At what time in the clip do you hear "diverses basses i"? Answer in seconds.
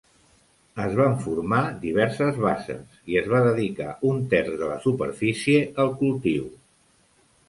1.83-3.19